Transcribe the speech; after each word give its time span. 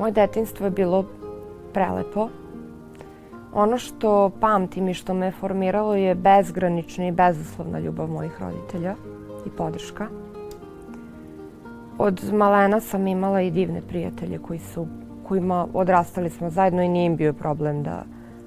Moje 0.00 0.12
detinstvo 0.12 0.66
je 0.66 0.70
bilo 0.70 1.04
prelepo. 1.72 2.28
Ono 3.52 3.78
što 3.78 4.30
pamtim 4.40 4.88
i 4.88 4.94
što 4.94 5.14
me 5.14 5.30
formiralo 5.30 5.94
je 5.94 6.14
bezgranična 6.14 7.06
i 7.06 7.12
bezuslovna 7.12 7.78
ljubav 7.78 8.08
mojih 8.08 8.40
roditelja 8.40 8.94
i 9.46 9.50
podrška. 9.50 10.06
Od 11.98 12.32
malena 12.32 12.80
sam 12.80 13.06
imala 13.06 13.40
i 13.40 13.50
divne 13.50 13.82
prijatelje 13.88 14.38
koji 14.38 14.58
su, 14.58 14.86
kojima 15.28 15.66
odrastali 15.74 16.30
smo 16.30 16.50
zajedno 16.50 16.82
i 16.82 16.88
nije 16.88 17.06
im 17.06 17.16
bio 17.16 17.32
problem 17.32 17.82
da 17.82 18.04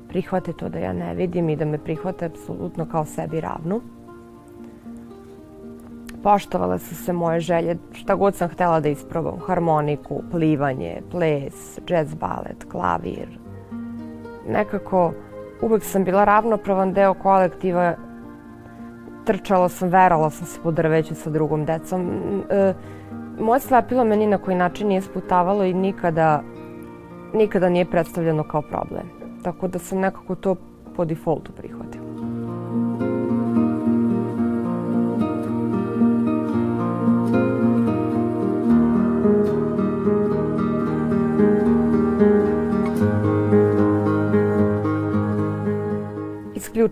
prihvate 0.09 0.53
to 0.53 0.69
da 0.69 0.79
ja 0.79 0.93
ne 0.93 1.15
vidim 1.15 1.49
i 1.49 1.55
da 1.55 1.65
me 1.65 1.77
prihvate 1.77 2.25
apsolutno 2.25 2.85
kao 2.85 3.05
sebi 3.05 3.41
ravnu. 3.41 3.81
Poštovale 6.23 6.79
su 6.79 6.95
se 6.95 7.13
moje 7.13 7.39
želje, 7.39 7.77
šta 7.91 8.15
god 8.15 8.35
sam 8.35 8.49
htela 8.49 8.79
da 8.79 8.89
isprobam, 8.89 9.39
harmoniku, 9.47 10.23
plivanje, 10.31 11.01
ples, 11.11 11.79
jazz 11.87 12.13
balet, 12.13 12.65
klavir. 12.71 13.39
Nekako 14.47 15.13
uvek 15.61 15.83
sam 15.83 16.03
bila 16.03 16.23
ravnopravan 16.23 16.93
deo 16.93 17.13
kolektiva, 17.13 17.95
trčala 19.25 19.69
sam, 19.69 19.89
verala 19.89 20.29
sam 20.29 20.47
se 20.47 20.59
po 20.63 20.71
drveću 20.71 21.15
sa 21.15 21.29
drugom 21.29 21.65
decom. 21.65 22.11
E, 22.49 22.73
moje 23.39 23.59
slepilo 23.59 24.03
me 24.03 24.17
ni 24.17 24.27
na 24.27 24.37
koji 24.37 24.57
način 24.57 24.87
nije 24.87 25.01
sputavalo 25.01 25.63
i 25.63 25.73
nikada, 25.73 26.41
nikada 27.33 27.69
nije 27.69 27.85
predstavljeno 27.85 28.43
kao 28.43 28.61
problem. 28.61 29.09
Tako 29.43 29.67
da 29.67 29.79
sam 29.79 29.99
nekako 29.99 30.35
to 30.35 30.55
po 30.95 31.05
defaultu 31.05 31.51
prihvatila. 31.51 31.72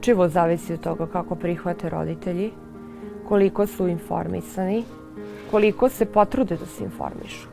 Isključivo 0.02 0.27
zavisi 0.27 0.73
od 0.73 0.80
toga 0.81 1.05
kako 1.07 1.35
prihvate 1.35 1.89
roditelji, 1.89 2.52
koliko 3.27 3.67
su 3.67 3.88
informisani, 3.88 4.83
koliko 5.52 5.89
se 5.89 6.05
potrude 6.05 6.57
da 6.57 6.66
se 6.66 6.83
informišu. 6.83 7.47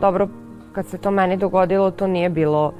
Dobro, 0.00 0.28
kad 0.72 0.86
se 0.86 0.98
to 0.98 1.10
meni 1.10 1.36
dogodilo, 1.36 1.90
to 1.90 2.06
nije 2.06 2.28
bilo, 2.30 2.72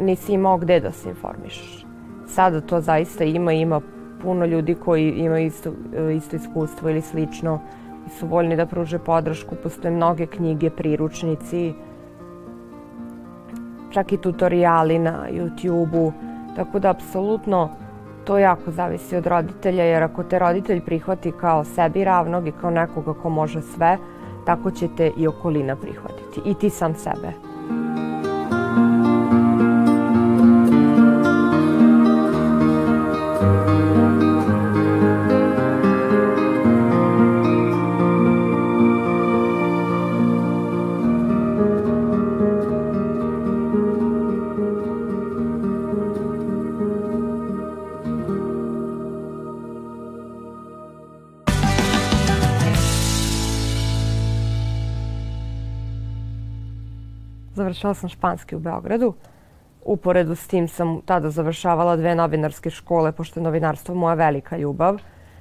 nisi 0.00 0.32
imao 0.32 0.58
gde 0.58 0.80
da 0.80 0.92
se 0.92 1.08
informišeš. 1.08 1.86
Sada 2.26 2.60
to 2.60 2.80
zaista 2.80 3.24
ima, 3.24 3.52
ima 3.52 3.80
puno 4.22 4.44
ljudi 4.46 4.74
koji 4.74 5.10
imaju 5.10 5.46
isto, 5.46 5.72
isto 6.16 6.36
iskustvo 6.36 6.90
ili 6.90 7.00
slično 7.00 7.60
i 8.06 8.10
su 8.10 8.26
voljni 8.26 8.56
da 8.56 8.66
pruže 8.66 8.98
podršku. 8.98 9.54
Postoje 9.62 9.96
mnoge 9.96 10.26
knjige, 10.26 10.70
priručnici, 10.70 11.72
čak 13.90 14.12
i 14.12 14.16
tutoriali 14.16 14.98
na 14.98 15.26
YouTube-u. 15.30 16.12
Tako 16.56 16.78
da, 16.78 16.90
apsolutno, 16.90 17.87
to 18.28 18.38
jako 18.38 18.70
zavisi 18.70 19.16
od 19.16 19.26
roditelja, 19.26 19.84
jer 19.84 20.02
ako 20.02 20.22
te 20.24 20.38
roditelj 20.38 20.80
prihvati 20.80 21.32
kao 21.32 21.64
sebi 21.64 22.04
ravnog 22.04 22.48
i 22.48 22.52
kao 22.60 22.70
nekoga 22.70 23.14
ko 23.14 23.28
može 23.28 23.62
sve, 23.62 23.98
tako 24.46 24.70
će 24.70 24.88
te 24.96 25.12
i 25.16 25.26
okolina 25.28 25.76
prihvatiti. 25.76 26.40
I 26.44 26.54
ti 26.54 26.70
sam 26.70 26.94
sebe. 26.94 27.47
Završala 57.68 57.94
sam 57.94 58.08
španski 58.08 58.56
u 58.56 58.58
Beogradu. 58.58 59.12
Uporedu 59.84 60.34
s 60.34 60.46
tim 60.48 60.68
sam 60.68 61.00
tada 61.04 61.30
završavala 61.30 61.96
dve 61.96 62.14
novinarske 62.14 62.70
škole, 62.70 63.12
pošto 63.12 63.40
je 63.40 63.44
novinarstvo 63.44 63.94
moja 63.94 64.14
velika 64.14 64.56
ljubav. 64.56 65.00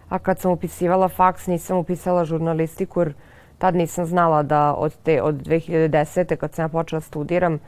A 0.10 0.20
kad 0.20 0.40
sam 0.40 0.52
upisivala 0.52 1.08
faks, 1.08 1.48
nisam 1.48 1.78
upisala 1.78 2.26
žurnalistiku, 2.26 3.02
jer 3.02 3.14
tad 3.58 3.76
nisam 3.76 4.06
znala 4.06 4.44
da 4.44 4.74
od, 4.74 4.96
te, 5.04 5.22
od 5.22 5.36
2010. 5.36 6.36
kad 6.36 6.54
sam 6.54 6.64
ja 6.64 6.70
počela 6.70 7.02
studiram, 7.02 7.60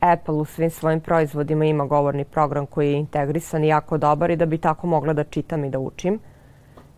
Apple 0.00 0.34
u 0.34 0.44
svim 0.44 0.70
svojim 0.70 1.00
proizvodima 1.00 1.64
ima 1.64 1.86
govorni 1.86 2.24
program 2.24 2.66
koji 2.66 2.92
je 2.92 2.98
integrisan 2.98 3.64
i 3.64 3.68
jako 3.68 3.98
dobar 3.98 4.30
i 4.30 4.36
da 4.36 4.46
bi 4.46 4.58
tako 4.58 4.86
mogla 4.86 5.12
da 5.12 5.24
čitam 5.24 5.64
i 5.64 5.70
da 5.70 5.78
učim. 5.78 6.18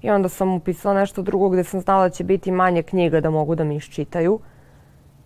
I 0.03 0.11
onda 0.11 0.29
sam 0.29 0.55
upisala 0.55 1.01
nešto 1.01 1.23
drugo 1.23 1.49
gde 1.49 1.65
sam 1.65 1.81
znala 1.81 2.09
da 2.09 2.11
će 2.11 2.25
biti 2.25 2.51
manje 2.51 2.83
knjiga 2.83 3.21
da 3.21 3.31
mogu 3.31 3.55
da 3.55 3.65
mi 3.65 3.77
iščitaju 3.77 4.41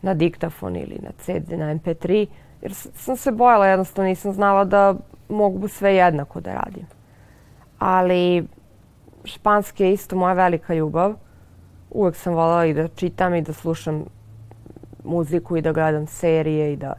na 0.04 0.14
diktafon 0.14 0.76
ili 0.76 0.98
na 1.02 1.10
CD, 1.18 1.50
na 1.58 1.74
MP3, 1.74 2.26
jer 2.62 2.74
sam 2.74 3.16
se 3.16 3.32
bojala, 3.32 3.66
jednostavno 3.66 4.08
nisam 4.08 4.32
znala 4.32 4.64
da 4.64 4.94
mogu 5.28 5.68
sve 5.68 5.94
jednako 5.94 6.40
da 6.40 6.54
radim. 6.54 6.86
Ali 7.78 8.46
španski 9.24 9.84
je 9.84 9.92
isto 9.92 10.16
moja 10.16 10.34
velika 10.34 10.74
ljubav. 10.74 11.14
Uvek 11.90 12.16
sam 12.16 12.34
voljela 12.34 12.66
i 12.66 12.74
da 12.74 12.88
čitam 12.88 13.34
i 13.34 13.42
da 13.42 13.52
slušam 13.52 14.04
muziku 15.04 15.56
i 15.56 15.62
da 15.62 15.72
gledam 15.72 16.06
serije 16.06 16.72
i 16.72 16.76
da... 16.76 16.94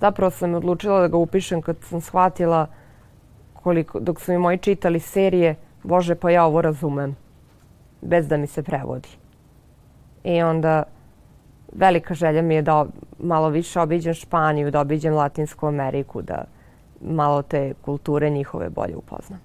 Zapravo 0.00 0.30
sam 0.30 0.54
odlučila 0.54 1.00
da 1.00 1.08
ga 1.08 1.16
upišem 1.16 1.62
kad 1.62 1.76
sam 1.82 2.00
shvatila 2.00 2.66
koliko, 3.52 4.00
dok 4.00 4.20
su 4.20 4.32
mi 4.32 4.38
moji 4.38 4.58
čitali 4.58 5.00
serije, 5.00 5.56
Bože, 5.82 6.14
pa 6.14 6.30
ja 6.30 6.44
ovo 6.44 6.62
razumem, 6.62 7.16
bez 8.00 8.28
da 8.28 8.36
mi 8.36 8.46
se 8.46 8.62
prevodi. 8.62 9.08
I 10.24 10.42
onda 10.42 10.82
velika 11.72 12.14
želja 12.14 12.42
mi 12.42 12.54
je 12.54 12.62
da 12.62 12.86
malo 13.18 13.48
više 13.48 13.80
obiđem 13.80 14.14
Španiju, 14.14 14.70
da 14.70 14.80
obiđem 14.80 15.14
Latinsku 15.14 15.66
Ameriku, 15.66 16.22
da 16.22 16.44
malo 17.00 17.42
te 17.42 17.74
kulture 17.84 18.30
njihove 18.30 18.68
bolje 18.68 18.96
upoznam. 18.96 19.40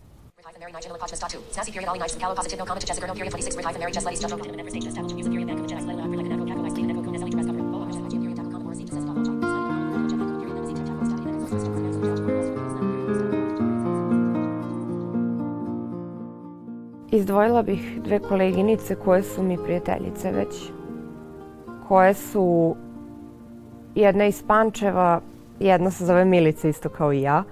Izdvojila 17.11 17.61
bih 17.61 18.01
dve 18.01 18.19
koleginice 18.19 18.95
koje 18.95 19.23
su 19.23 19.43
mi 19.43 19.57
prijateljice 19.57 20.31
već 20.31 20.71
koje 21.93 22.13
su 22.13 22.75
jedna 23.95 24.25
iz 24.25 24.43
Pančeva, 24.47 25.21
jedna 25.59 25.91
se 25.91 26.05
zove 26.05 26.25
Milica 26.25 26.67
isto 26.67 26.89
kao 26.89 27.13
i 27.13 27.21
ja. 27.21 27.43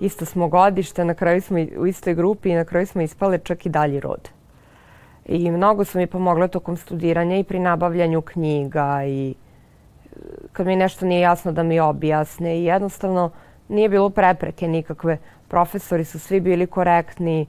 Isto 0.00 0.24
smo 0.24 0.48
godište, 0.48 1.04
na 1.04 1.14
kraju 1.14 1.42
smo 1.42 1.58
u 1.78 1.86
istoj 1.86 2.14
grupi 2.14 2.50
i 2.50 2.54
na 2.54 2.64
kraju 2.64 2.86
smo 2.86 3.02
ispale 3.02 3.38
čak 3.38 3.66
i 3.66 3.68
dalji 3.68 4.00
rod. 4.00 4.28
I 5.26 5.50
mnogo 5.50 5.84
su 5.84 5.98
mi 5.98 6.06
pomogle 6.06 6.48
tokom 6.48 6.76
studiranja 6.76 7.36
i 7.36 7.44
pri 7.44 7.58
nabavljanju 7.58 8.22
knjiga 8.22 9.04
i 9.04 9.30
e, 9.30 9.34
kad 10.52 10.66
mi 10.66 10.76
nešto 10.76 11.06
nije 11.06 11.20
jasno 11.20 11.52
da 11.52 11.62
mi 11.62 11.80
objasne 11.80 12.58
i 12.58 12.64
jednostavno 12.64 13.30
nije 13.68 13.88
bilo 13.88 14.10
prepreke 14.10 14.68
nikakve. 14.68 15.18
Profesori 15.48 16.04
su 16.04 16.18
svi 16.18 16.40
bili 16.40 16.66
korektni. 16.66 17.40
E, 17.42 17.46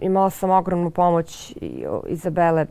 imala 0.00 0.30
sam 0.30 0.50
ogromnu 0.50 0.90
pomoć 0.90 1.54
Izabele 2.06 2.66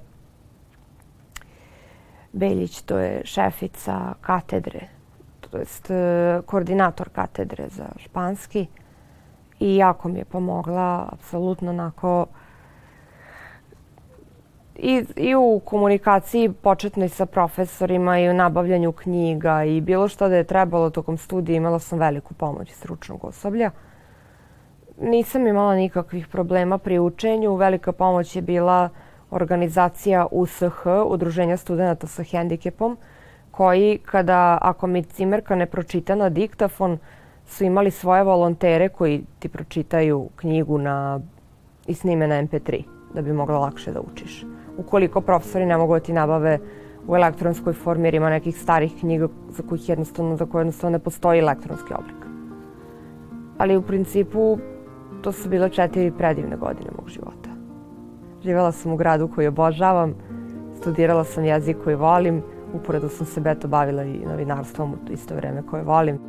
Beljić, 2.37 2.81
to 2.81 2.97
je 2.97 3.21
šefica 3.25 4.13
katedre, 4.21 4.79
to 5.39 5.57
jest 5.57 5.91
e, 5.91 6.41
koordinator 6.45 7.09
katedre 7.09 7.67
za 7.69 7.85
španski 7.97 8.67
i 9.59 9.75
jako 9.75 10.09
mi 10.09 10.19
je 10.19 10.25
pomogla, 10.25 11.09
apsolutno 11.11 11.69
onako 11.69 12.25
i, 14.75 15.05
i 15.15 15.35
u 15.35 15.61
komunikaciji 15.65 16.49
početnoj 16.49 17.09
sa 17.09 17.25
profesorima 17.25 18.19
i 18.19 18.29
u 18.29 18.33
nabavljanju 18.33 18.91
knjiga 18.91 19.63
i 19.63 19.81
bilo 19.81 20.07
što 20.07 20.29
da 20.29 20.35
je 20.35 20.43
trebalo 20.43 20.89
tokom 20.89 21.17
studija 21.17 21.57
imala 21.57 21.79
sam 21.79 21.99
veliku 21.99 22.33
pomoć 22.33 22.71
stručnog 22.71 23.25
osoblja. 23.25 23.71
Nisam 25.01 25.47
imala 25.47 25.75
nikakvih 25.75 26.27
problema 26.27 26.77
pri 26.77 26.99
učenju. 26.99 27.55
Velika 27.55 27.91
pomoć 27.91 28.35
je 28.35 28.41
bila 28.41 28.89
uh, 28.91 29.06
organizacija 29.31 30.27
USH, 30.31 30.87
Udruženja 31.05 31.57
studenta 31.57 32.07
sa 32.07 32.23
hendikepom, 32.23 32.97
koji 33.51 33.97
kada, 34.05 34.57
ako 34.61 34.87
mi 34.87 35.03
cimerka 35.03 35.55
ne 35.55 35.65
pročita 35.65 36.15
na 36.15 36.29
diktafon, 36.29 36.97
su 37.47 37.63
imali 37.63 37.91
svoje 37.91 38.23
volontere 38.23 38.89
koji 38.89 39.23
ti 39.39 39.49
pročitaju 39.49 40.29
knjigu 40.35 40.77
na, 40.77 41.19
i 41.87 41.93
snime 41.93 42.27
na 42.27 42.43
MP3 42.43 42.83
da 43.13 43.21
bi 43.21 43.33
mogla 43.33 43.59
lakše 43.59 43.91
da 43.91 44.01
učiš. 44.01 44.45
Ukoliko 44.77 45.21
profesori 45.21 45.65
ne 45.65 45.77
mogu 45.77 45.93
da 45.93 45.99
ti 45.99 46.13
nabave 46.13 46.59
u 47.07 47.15
elektronskoj 47.15 47.73
formi 47.73 48.07
jer 48.07 48.15
ima 48.15 48.29
nekih 48.29 48.57
starih 48.61 48.93
knjiga 48.99 49.27
za 49.49 49.63
kojih 49.63 49.89
jednostavno, 49.89 50.37
za 50.37 50.45
koje 50.45 50.61
jednostavno 50.61 50.97
ne 50.97 51.03
postoji 51.03 51.39
elektronski 51.39 51.93
oblik. 51.93 52.25
Ali 53.57 53.77
u 53.77 53.81
principu 53.81 54.57
to 55.21 55.31
su 55.31 55.49
bile 55.49 55.69
četiri 55.69 56.11
predivne 56.11 56.57
godine 56.57 56.89
mog 56.97 57.09
života. 57.09 57.46
Živela 58.43 58.71
sam 58.71 58.91
u 58.91 58.95
gradu 58.95 59.27
koji 59.27 59.47
obožavam, 59.47 60.13
studirala 60.81 61.23
sam 61.23 61.45
jezik 61.45 61.77
koji 61.83 61.95
volim, 61.95 62.41
uporedo 62.73 63.09
sam 63.09 63.25
se 63.25 63.41
beto 63.41 63.67
bavila 63.67 64.03
i 64.03 64.25
novinarstvom 64.25 64.93
u 64.93 65.11
isto 65.11 65.35
vreme 65.35 65.63
koje 65.69 65.83
volim. 65.83 66.19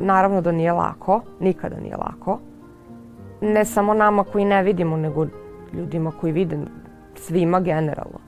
Naravno 0.00 0.40
da 0.40 0.52
nije 0.52 0.72
lako, 0.72 1.20
nikada 1.40 1.80
nije 1.80 1.96
lako. 1.96 2.38
Ne 3.40 3.64
samo 3.64 3.94
nama 3.94 4.24
koji 4.24 4.44
ne 4.44 4.62
vidimo, 4.62 4.96
nego 4.96 5.26
ljudima 5.72 6.12
koji 6.20 6.32
vide, 6.32 6.58
svima 7.14 7.60
generalno. 7.60 8.18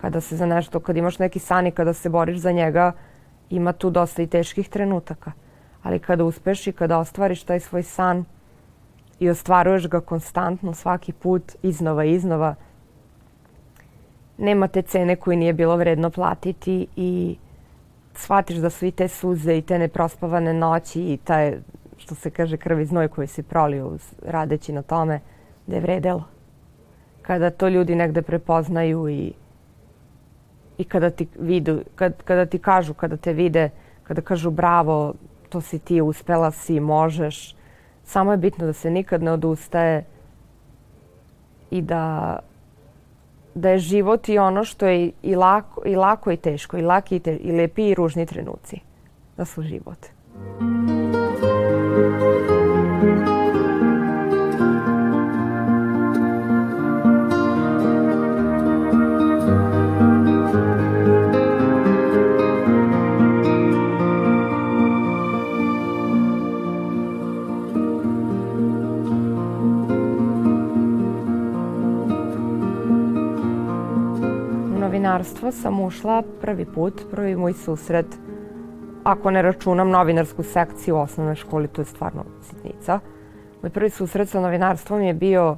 Kada 0.00 0.20
se 0.20 0.36
za 0.36 0.46
nešto, 0.46 0.80
kad 0.80 0.96
imaš 0.96 1.18
neki 1.18 1.38
san 1.38 1.66
i 1.66 1.70
kada 1.70 1.92
se 1.92 2.08
boriš 2.08 2.38
za 2.38 2.52
njega, 2.52 2.92
ima 3.50 3.72
tu 3.72 3.90
dosta 3.90 4.22
i 4.22 4.26
teških 4.26 4.68
trenutaka. 4.68 5.32
Ali 5.82 5.98
kada 5.98 6.24
uspeš 6.24 6.66
i 6.66 6.72
kada 6.72 6.98
ostvariš 6.98 7.44
taj 7.44 7.60
svoj 7.60 7.82
san 7.82 8.24
i 9.18 9.30
ostvaruješ 9.30 9.88
ga 9.88 10.00
konstantno 10.00 10.74
svaki 10.74 11.12
put, 11.12 11.52
iznova 11.62 12.04
i 12.04 12.12
iznova, 12.12 12.54
nema 14.38 14.68
te 14.68 14.82
cene 14.82 15.16
koju 15.16 15.36
nije 15.36 15.52
bilo 15.52 15.76
vredno 15.76 16.10
platiti 16.10 16.86
i 16.96 17.36
shvatiš 18.18 18.56
da 18.56 18.70
su 18.70 18.86
i 18.86 18.90
te 18.90 19.08
suze 19.08 19.58
i 19.58 19.62
te 19.62 19.78
neprospavane 19.78 20.52
noći 20.54 21.00
i 21.00 21.18
taj, 21.24 21.58
što 21.96 22.14
se 22.14 22.30
kaže, 22.30 22.56
krvi 22.56 22.86
znoj 22.86 23.08
koji 23.08 23.26
si 23.26 23.42
prolio 23.42 23.98
radeći 24.22 24.72
na 24.72 24.82
tome, 24.82 25.20
da 25.66 25.76
je 25.76 25.80
vredelo. 25.80 26.24
Kada 27.22 27.50
to 27.50 27.68
ljudi 27.68 27.94
negde 27.94 28.22
prepoznaju 28.22 29.08
i, 29.08 29.32
i 30.78 30.84
kada 30.84 31.10
ti 31.10 31.28
vidu, 31.38 31.80
kad, 31.94 32.22
kada 32.22 32.46
ti 32.46 32.58
kažu, 32.58 32.94
kada 32.94 33.16
te 33.16 33.32
vide, 33.32 33.70
kada 34.02 34.20
kažu 34.20 34.50
bravo, 34.50 35.14
to 35.48 35.60
si 35.60 35.78
ti, 35.78 36.00
uspela 36.00 36.50
si, 36.50 36.80
možeš. 36.80 37.56
Samo 38.04 38.32
je 38.32 38.38
bitno 38.38 38.66
da 38.66 38.72
se 38.72 38.90
nikad 38.90 39.22
ne 39.22 39.32
odustaje 39.32 40.04
i 41.70 41.82
da 41.82 42.38
da 43.56 43.70
je 43.70 43.78
život 43.78 44.28
i 44.28 44.38
ono 44.38 44.64
što 44.64 44.86
je 44.86 45.10
i 45.22 45.34
lako 45.34 45.82
i, 45.86 45.96
lako 45.96 46.32
i 46.32 46.36
teško, 46.36 46.76
i 46.78 46.82
laki 46.82 47.16
i, 47.16 47.20
te, 47.20 47.36
i 47.36 47.52
lepi 47.52 47.88
i 47.88 47.94
ružni 47.94 48.26
trenuci. 48.26 48.80
Da 49.36 49.44
su 49.44 49.62
život. 49.62 49.98
Novinarstvo 74.96 75.52
sam 75.52 75.80
ušla 75.80 76.22
prvi 76.40 76.64
put, 76.64 77.02
prvi 77.10 77.36
moj 77.36 77.52
susret, 77.52 78.06
ako 79.04 79.30
ne 79.30 79.42
računam 79.42 79.90
novinarsku 79.90 80.42
sekciju 80.42 80.96
u 80.96 80.98
osnovnoj 80.98 81.34
školi, 81.34 81.68
to 81.68 81.80
je 81.80 81.84
stvarno 81.84 82.24
sitnica. 82.42 83.00
Moj 83.62 83.70
prvi 83.70 83.90
susret 83.90 84.28
sa 84.28 84.40
novinarstvom 84.40 85.02
je 85.02 85.14
bio 85.14 85.56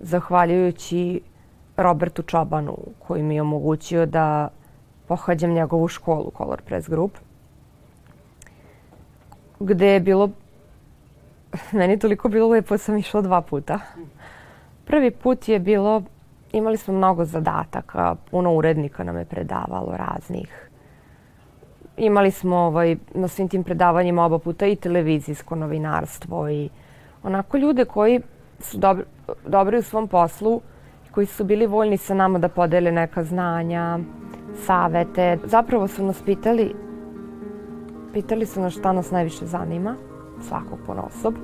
zahvaljujući 0.00 1.20
Robertu 1.76 2.22
Čobanu, 2.22 2.76
koji 2.98 3.22
mi 3.22 3.34
je 3.34 3.42
omogućio 3.42 4.06
da 4.06 4.48
pohađam 5.06 5.54
njegovu 5.54 5.88
školu, 5.88 6.32
Color 6.36 6.62
Press 6.62 6.88
Group, 6.88 7.12
gde 9.60 9.86
je 9.86 10.00
bilo, 10.00 10.30
meni 11.72 11.98
toliko 11.98 12.28
bilo 12.28 12.48
lepo, 12.48 12.78
sam 12.78 12.98
išla 12.98 13.22
dva 13.22 13.40
puta. 13.40 13.78
Prvi 14.84 15.10
put 15.10 15.48
je 15.48 15.58
bilo 15.58 16.02
imali 16.52 16.76
smo 16.76 16.94
mnogo 16.94 17.24
zadataka, 17.24 18.14
puno 18.30 18.54
urednika 18.54 19.04
nam 19.04 19.16
je 19.16 19.24
predavalo 19.24 19.96
raznih. 19.96 20.68
Imali 21.96 22.30
smo 22.30 22.56
ovaj, 22.56 22.96
na 23.14 23.28
svim 23.28 23.48
tim 23.48 23.64
predavanjima 23.64 24.24
oba 24.24 24.38
puta 24.38 24.66
i 24.66 24.76
televizijsko 24.76 25.56
novinarstvo 25.56 26.48
i 26.48 26.68
onako 27.22 27.56
ljude 27.56 27.84
koji 27.84 28.20
su 28.58 28.78
dobri, 28.78 29.04
dobri 29.46 29.78
u 29.78 29.82
svom 29.82 30.08
poslu 30.08 30.60
koji 31.10 31.26
su 31.26 31.44
bili 31.44 31.66
voljni 31.66 31.96
sa 31.96 32.14
nama 32.14 32.38
da 32.38 32.48
podele 32.48 32.92
neka 32.92 33.24
znanja, 33.24 33.98
savete. 34.66 35.38
Zapravo 35.44 35.88
su 35.88 36.04
nas 36.04 36.22
pitali, 36.22 36.74
pitali 38.12 38.46
su 38.46 38.60
nas 38.60 38.72
šta 38.72 38.92
nas 38.92 39.10
najviše 39.10 39.46
zanima, 39.46 39.96
svakog 40.40 40.78
po 40.86 40.92
osob, 40.92 41.34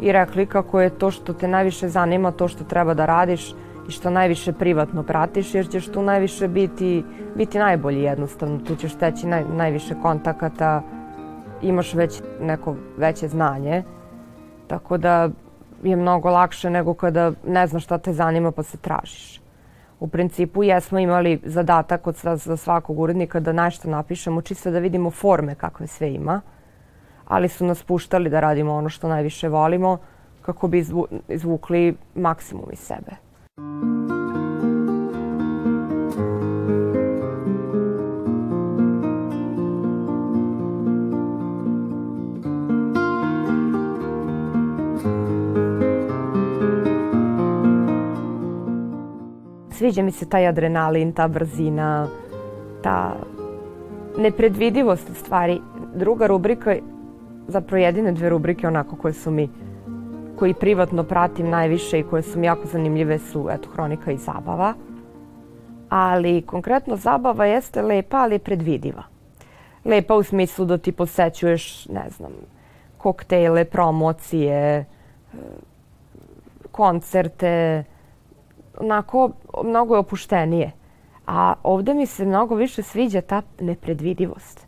i 0.00 0.12
rekli 0.12 0.46
kako 0.46 0.80
je 0.80 0.90
to 0.90 1.10
što 1.10 1.32
te 1.32 1.48
najviše 1.48 1.88
zanima, 1.88 2.30
to 2.30 2.48
što 2.48 2.64
treba 2.64 2.94
da 2.94 3.06
radiš, 3.06 3.54
i 3.88 3.90
što 3.90 4.10
najviše 4.10 4.52
privatno 4.52 5.02
pratiš 5.02 5.54
jer 5.54 5.68
ćeš 5.68 5.88
tu 5.88 6.02
najviše 6.02 6.48
biti, 6.48 7.04
biti 7.36 7.58
najbolji 7.58 8.02
jednostavno. 8.02 8.58
Tu 8.58 8.76
ćeš 8.76 8.94
steći 8.94 9.26
naj, 9.26 9.44
najviše 9.44 9.94
kontakata, 10.02 10.82
imaš 11.62 11.94
već 11.94 12.22
neko 12.40 12.76
veće 12.96 13.28
znanje. 13.28 13.82
Tako 14.66 14.96
da 14.96 15.28
je 15.82 15.96
mnogo 15.96 16.30
lakše 16.30 16.70
nego 16.70 16.94
kada 16.94 17.32
ne 17.46 17.66
znaš 17.66 17.84
šta 17.84 17.98
te 17.98 18.12
zanima 18.12 18.52
pa 18.52 18.62
se 18.62 18.76
tražiš. 18.76 19.40
U 20.00 20.08
principu 20.08 20.62
jesmo 20.62 20.98
imali 20.98 21.40
zadatak 21.44 22.06
od 22.06 22.16
za 22.34 22.56
svakog 22.56 22.98
urednika 22.98 23.40
da 23.40 23.52
nešto 23.52 23.90
napišemo 23.90 24.42
čisto 24.42 24.70
da 24.70 24.78
vidimo 24.78 25.10
forme 25.10 25.54
kakve 25.54 25.86
sve 25.86 26.14
ima. 26.14 26.40
Ali 27.28 27.48
su 27.48 27.66
nas 27.66 27.82
puštali 27.82 28.30
da 28.30 28.40
radimo 28.40 28.74
ono 28.74 28.88
što 28.88 29.08
najviše 29.08 29.48
volimo 29.48 29.98
kako 30.42 30.68
bi 30.68 30.84
izvukli 31.28 31.96
maksimum 32.14 32.66
iz 32.72 32.78
sebe. 32.78 33.31
Sviđa 49.92 50.02
mi 50.02 50.12
se 50.12 50.28
taj 50.28 50.46
adrenalin, 50.46 51.12
ta 51.12 51.28
brzina, 51.28 52.08
ta 52.82 53.16
nepredvidivost 54.18 55.10
stvari. 55.14 55.60
Druga 55.94 56.26
rubrika, 56.26 56.76
zapravo 57.48 57.82
jedine 57.82 58.12
dve 58.12 58.28
rubrike 58.28 58.68
onako 58.68 58.96
koje 58.96 59.12
su 59.12 59.30
mi 59.30 59.48
koji 60.38 60.54
privatno 60.54 61.04
pratim 61.04 61.50
najviše 61.50 61.98
i 61.98 62.02
koje 62.02 62.22
su 62.22 62.38
mi 62.38 62.46
jako 62.46 62.66
zanimljive 62.66 63.18
su 63.18 63.48
eto, 63.50 63.68
hronika 63.68 64.12
i 64.12 64.16
zabava. 64.16 64.74
Ali 65.88 66.42
konkretno 66.42 66.96
zabava 66.96 67.46
jeste 67.46 67.82
lepa, 67.82 68.16
ali 68.16 68.34
je 68.34 68.38
predvidiva. 68.38 69.02
Lepa 69.84 70.14
u 70.14 70.22
smislu 70.22 70.64
da 70.64 70.78
ti 70.78 70.92
posećuješ, 70.92 71.86
ne 71.86 72.10
znam, 72.16 72.32
koktejle, 72.98 73.64
promocije, 73.64 74.84
koncerte, 76.70 77.84
onako 78.80 79.30
mnogo 79.64 79.94
je 79.94 79.98
opuštenije. 79.98 80.70
A 81.26 81.54
ovde 81.62 81.94
mi 81.94 82.06
se 82.06 82.24
mnogo 82.24 82.54
više 82.54 82.82
sviđa 82.82 83.20
ta 83.20 83.42
nepredvidivost. 83.60 84.66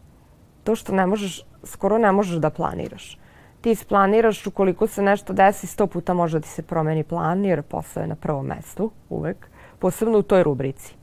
To 0.64 0.75
što 0.75 0.94
ne 0.94 1.06
možeš, 1.06 1.42
skoro 1.64 1.99
ne 1.99 2.12
možeš 2.12 2.37
da 2.37 2.50
planiraš 2.50 3.18
ti 3.64 3.70
isplaniraš 3.70 4.46
ukoliko 4.46 4.87
se 4.87 5.02
nešto 5.02 5.32
desi, 5.32 5.66
sto 5.66 5.87
puta 5.87 6.14
može 6.14 6.38
da 6.38 6.46
se 6.46 6.62
promeni 6.62 7.04
plan 7.04 7.44
jer 7.44 7.62
posao 7.62 8.00
je 8.00 8.06
na 8.06 8.14
prvom 8.14 8.46
mestu 8.46 8.90
uvek, 9.08 9.46
posebno 9.78 10.18
u 10.18 10.23
toj 10.23 10.42
rubrici. 10.42 10.94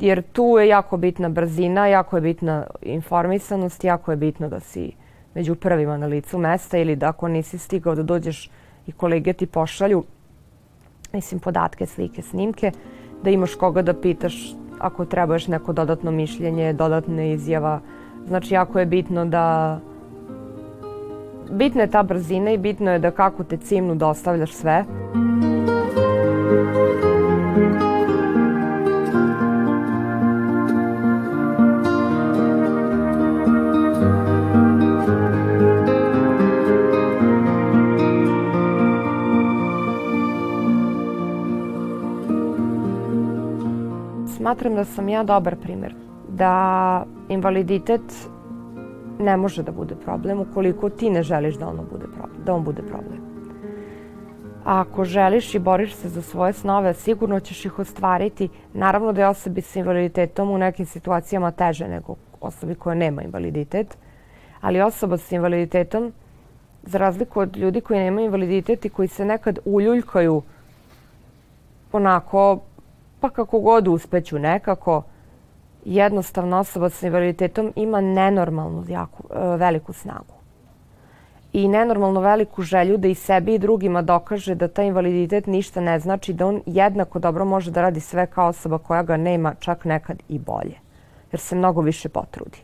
Jer 0.00 0.22
tu 0.32 0.42
je 0.58 0.68
jako 0.68 0.96
bitna 0.96 1.28
brzina, 1.28 1.86
jako 1.86 2.16
je 2.16 2.20
bitna 2.20 2.66
informisanost, 2.82 3.84
jako 3.84 4.10
je 4.10 4.16
bitno 4.16 4.48
da 4.48 4.60
si 4.60 4.92
među 5.34 5.54
prvima 5.54 5.96
na 5.96 6.06
licu 6.06 6.38
mesta 6.38 6.78
ili 6.78 6.96
da 6.96 7.08
ako 7.08 7.28
nisi 7.28 7.58
stigao 7.58 7.94
da 7.94 8.02
dođeš 8.02 8.50
i 8.86 8.92
kolege 8.92 9.32
ti 9.32 9.46
pošalju 9.46 10.04
mislim, 11.14 11.40
podatke, 11.40 11.86
slike, 11.86 12.22
snimke, 12.22 12.72
da 13.22 13.30
imaš 13.30 13.54
koga 13.54 13.82
da 13.82 13.94
pitaš 13.94 14.54
ako 14.78 15.04
trebaš 15.04 15.46
neko 15.48 15.72
dodatno 15.72 16.10
mišljenje, 16.10 16.72
dodatne 16.72 17.32
izjava. 17.32 17.80
Znači, 18.26 18.54
jako 18.54 18.78
je 18.78 18.86
bitno 18.86 19.24
da 19.24 19.78
bitna 21.50 21.82
je 21.82 21.90
ta 21.90 22.02
brzina 22.02 22.50
i 22.50 22.58
bitno 22.58 22.92
je 22.92 22.98
da 22.98 23.10
kako 23.10 23.44
te 23.44 23.56
cimnu 23.56 23.94
dostavljaš 23.94 24.52
sve. 24.52 24.84
Smatram 44.54 44.74
da 44.74 44.84
sam 44.84 45.08
ja 45.08 45.22
dobar 45.22 45.56
primer. 45.56 45.94
Da 46.28 47.04
invaliditet 47.28 48.28
ne 49.18 49.36
može 49.36 49.62
da 49.62 49.72
bude 49.72 49.94
problem 49.94 50.40
ukoliko 50.40 50.90
ti 50.90 51.10
ne 51.10 51.22
želiš 51.22 51.54
da, 51.54 51.68
ono 51.68 51.82
bude 51.82 52.06
problem, 52.06 52.44
da 52.44 52.54
on 52.54 52.64
bude 52.64 52.82
problem. 52.82 53.18
A 54.64 54.80
ako 54.80 55.04
želiš 55.04 55.54
i 55.54 55.58
boriš 55.58 55.94
se 55.94 56.08
za 56.08 56.22
svoje 56.22 56.52
snove, 56.52 56.94
sigurno 56.94 57.40
ćeš 57.40 57.64
ih 57.64 57.78
ostvariti. 57.78 58.48
Naravno 58.74 59.12
da 59.12 59.20
je 59.20 59.28
osobi 59.28 59.60
sa 59.60 59.78
invaliditetom 59.78 60.50
u 60.50 60.58
nekim 60.58 60.86
situacijama 60.86 61.50
teže 61.50 61.88
nego 61.88 62.14
osobi 62.40 62.74
koja 62.74 62.94
nema 62.94 63.22
invaliditet. 63.22 63.98
Ali 64.60 64.80
osoba 64.80 65.18
sa 65.18 65.34
invaliditetom, 65.34 66.12
za 66.82 66.98
razliku 66.98 67.40
od 67.40 67.56
ljudi 67.56 67.80
koji 67.80 68.00
nemaju 68.00 68.24
invaliditet 68.24 68.84
i 68.84 68.88
koji 68.88 69.08
se 69.08 69.24
nekad 69.24 69.58
uljuljkaju 69.64 70.42
onako, 71.92 72.60
pa 73.24 73.30
kako 73.30 73.60
god 73.60 73.88
uspeću 73.88 74.38
nekako, 74.38 75.02
jednostavna 75.84 76.58
osoba 76.58 76.90
sa 76.90 77.06
invaliditetom 77.06 77.72
ima 77.76 78.00
nenormalnu 78.00 78.84
jako, 78.88 79.22
e, 79.34 79.56
veliku 79.56 79.92
snagu 79.92 80.34
i 81.52 81.68
nenormalno 81.68 82.20
veliku 82.20 82.62
želju 82.62 82.96
da 82.96 83.08
i 83.08 83.14
sebi 83.14 83.54
i 83.54 83.58
drugima 83.58 84.02
dokaže 84.02 84.54
da 84.54 84.68
taj 84.68 84.86
invaliditet 84.86 85.46
ništa 85.46 85.80
ne 85.80 85.98
znači, 85.98 86.32
da 86.32 86.46
on 86.46 86.60
jednako 86.66 87.18
dobro 87.18 87.44
može 87.44 87.70
da 87.70 87.82
radi 87.82 88.00
sve 88.00 88.26
kao 88.26 88.48
osoba 88.48 88.78
koja 88.78 89.02
ga 89.02 89.16
nema, 89.16 89.54
čak 89.54 89.84
nekad 89.84 90.22
i 90.28 90.38
bolje, 90.38 90.76
jer 91.32 91.40
se 91.40 91.56
mnogo 91.56 91.80
više 91.80 92.08
potrudi. 92.08 92.58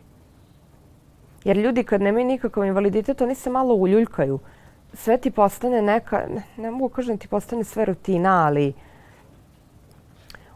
Jer 1.45 1.57
ljudi 1.57 1.85
kad 1.85 2.02
nemaju 2.02 2.26
nikakav 2.26 2.64
invaliditet, 2.64 3.21
oni 3.21 3.35
se 3.35 3.50
malo 3.50 3.75
uljuljkaju. 3.75 4.38
Sve 4.93 5.17
ti 5.17 5.31
postane 5.31 5.83
neka, 5.83 6.26
ne, 6.57 6.71
mogu 6.71 6.88
kažem 6.88 7.19
ti 7.19 7.29
postane 7.29 7.64
sve 7.64 7.85
rutina, 7.85 8.47
ali 8.47 8.73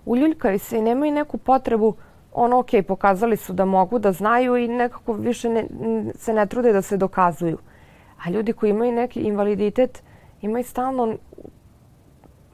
uljuljkaju 0.06 0.58
se 0.58 0.78
i 0.78 0.82
nemaju 0.82 1.12
neku 1.12 1.38
potrebu 1.38 1.94
ono, 2.32 2.58
ok, 2.58 2.68
pokazali 2.88 3.36
su 3.36 3.52
da 3.52 3.64
mogu, 3.64 3.98
da 3.98 4.12
znaju 4.12 4.56
i 4.56 4.68
nekako 4.68 5.12
više 5.12 5.48
ne, 5.48 5.64
se 6.14 6.32
ne 6.32 6.46
trude 6.46 6.72
da 6.72 6.82
se 6.82 6.96
dokazuju. 6.96 7.58
A 8.24 8.30
ljudi 8.30 8.52
koji 8.52 8.70
imaju 8.70 8.92
neki 8.92 9.20
invaliditet 9.20 10.02
imaju 10.42 10.64
stalno 10.64 11.16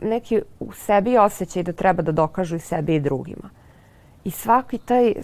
neki 0.02 0.42
u 0.60 0.72
sebi 0.72 1.18
osjećaj 1.18 1.62
da 1.62 1.72
treba 1.72 2.02
da 2.02 2.12
dokažu 2.12 2.56
i 2.56 2.58
sebi 2.58 2.94
i 2.94 3.00
drugima. 3.00 3.50
I 4.24 4.30
svaki 4.30 4.78
taj 4.78 5.08
e, 5.08 5.14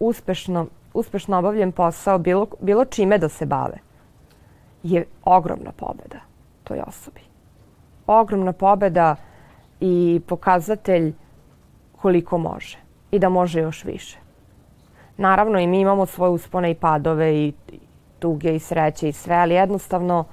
uspešno, 0.00 0.66
uspešno 0.94 1.38
obavljen 1.38 1.72
posao, 1.72 2.18
bilo, 2.18 2.46
bilo 2.60 2.84
čime 2.84 3.18
da 3.18 3.28
se 3.28 3.46
bave, 3.46 3.78
je 4.82 5.04
ogromna 5.24 5.72
pobeda 5.72 6.20
toj 6.64 6.80
osobi. 6.86 7.20
Ogromna 8.06 8.52
pobeda 8.52 9.16
i 9.80 10.20
pokazatelj 10.26 11.12
koliko 12.02 12.38
može 12.38 12.78
i 13.10 13.18
da 13.18 13.28
može 13.28 13.60
još 13.60 13.84
više. 13.84 14.18
Naravno 15.16 15.58
i 15.58 15.66
mi 15.66 15.80
imamo 15.80 16.06
svoje 16.06 16.30
uspone 16.30 16.70
i 16.70 16.74
padove 16.74 17.36
i 17.36 17.52
tuge 18.18 18.54
i 18.54 18.58
sreće 18.58 19.08
i 19.08 19.12
sve, 19.12 19.34
ali 19.34 19.54
jednostavno 19.54 20.24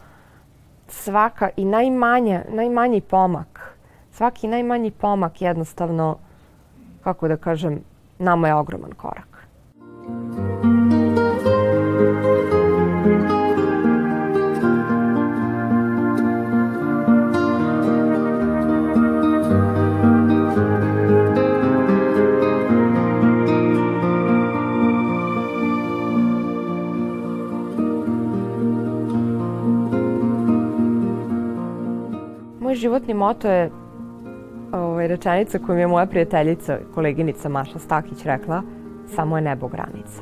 svaka 0.88 1.50
i 1.57 1.65
najmanja, 1.65 2.43
najmanji 2.50 3.01
pomak, 3.01 3.77
svaki 4.12 4.47
najmanji 4.47 4.91
pomak 4.91 5.41
jednostavno, 5.41 6.17
kako 7.03 7.27
da 7.27 7.38
kažem, 7.38 7.79
nama 8.19 8.47
je 8.47 8.55
ogroman 8.55 8.91
korak. 8.91 9.37
Životni 32.77 33.13
moto 33.13 33.51
je 33.51 33.72
ovaj, 34.74 35.07
rečenica 35.07 35.60
koju 35.60 35.75
mi 35.75 35.81
je 35.81 35.88
moja 35.88 36.05
prijateljica, 36.05 36.79
koleginica 36.96 37.50
Maša 37.50 37.79
Stakić 37.79 38.24
rekla, 38.24 38.62
samo 39.15 39.38
je 39.38 39.41
nebo 39.41 39.67
granica. 39.67 40.22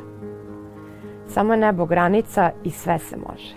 Samo 1.27 1.53
je 1.53 1.59
nebo 1.59 1.85
granica 1.85 2.51
i 2.63 2.71
sve 2.71 2.99
se 2.99 3.17
može. 3.17 3.55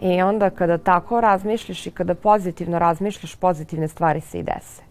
I 0.00 0.22
onda 0.22 0.50
kada 0.50 0.78
tako 0.78 1.20
razmišljaš 1.20 1.86
i 1.86 1.90
kada 1.90 2.14
pozitivno 2.14 2.78
razmišljaš, 2.78 3.36
pozitivne 3.36 3.88
stvari 3.88 4.20
se 4.20 4.38
i 4.38 4.42
dese. 4.42 4.82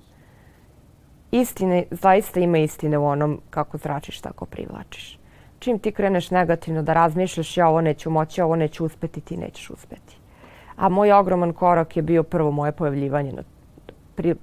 Istine, 1.32 1.86
zaista 1.92 2.40
ima 2.40 2.58
istine 2.58 2.98
u 2.98 3.06
onom 3.06 3.42
kako 3.50 3.78
zračiš, 3.78 4.22
tako 4.22 4.46
privlačiš. 4.46 5.20
Čim 5.60 5.80
ti 5.80 5.92
kreneš 5.92 6.32
negativno 6.32 6.84
da 6.84 6.94
razmišljaš, 6.94 7.58
ja 7.58 7.68
ovo 7.68 7.82
neću 7.82 8.10
moći, 8.10 8.42
ovo 8.42 8.56
neću 8.56 8.86
uspeti, 8.86 9.22
ti 9.22 9.38
nećeš 9.38 9.70
uspeti. 9.70 10.23
A 10.76 10.90
moj 10.90 11.12
ogroman 11.12 11.54
korak 11.54 11.98
je 11.98 12.04
bio 12.04 12.24
prvo 12.24 12.52
moje 12.52 12.72
pojavljivanje, 12.72 13.32
na, 13.34 13.44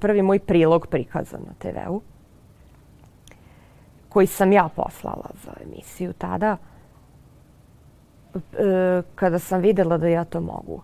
prvi 0.00 0.22
moj 0.22 0.38
prilog 0.38 0.86
prikazan 0.86 1.40
na 1.40 1.52
TV-u, 1.58 2.00
koji 4.08 4.26
sam 4.26 4.52
ja 4.52 4.68
poslala 4.76 5.30
za 5.44 5.52
emisiju 5.64 6.12
tada, 6.12 6.56
e, 8.34 9.02
kada 9.14 9.38
sam 9.38 9.60
videla 9.60 9.98
da 9.98 10.08
ja 10.08 10.24
to 10.24 10.40
mogu. 10.40 10.82